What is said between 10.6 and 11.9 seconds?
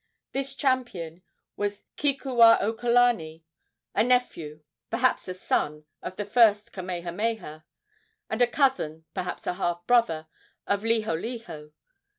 of Liholiho.